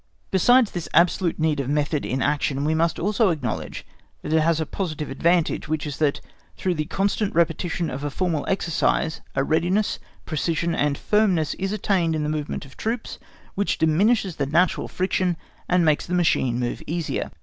Besides 0.31 0.71
this 0.71 0.89
absolute 0.95 1.37
need 1.37 1.59
of 1.59 1.69
method 1.69 2.07
in 2.07 2.23
action, 2.23 2.65
we 2.65 2.73
must 2.73 2.97
also 2.97 3.29
acknowledge 3.29 3.85
that 4.23 4.33
it 4.33 4.39
has 4.41 4.59
a 4.59 4.65
positive 4.65 5.11
advantage, 5.11 5.67
which 5.67 5.85
is 5.85 5.97
that, 5.99 6.21
through 6.57 6.73
the 6.73 6.85
constant 6.85 7.35
repetition 7.35 7.91
of 7.91 8.03
a 8.03 8.09
formal 8.09 8.43
exercise, 8.47 9.21
a 9.35 9.43
readiness, 9.43 9.99
precision, 10.25 10.73
and 10.73 10.97
firmness 10.97 11.53
is 11.53 11.71
attained 11.71 12.15
in 12.15 12.23
the 12.23 12.29
movement 12.29 12.65
of 12.65 12.75
troops 12.75 13.19
which 13.53 13.77
diminishes 13.77 14.37
the 14.37 14.47
natural 14.47 14.87
friction, 14.87 15.37
and 15.69 15.85
makes 15.85 16.07
the 16.07 16.15
machine 16.15 16.59
move 16.59 16.81
easier. 16.87 17.29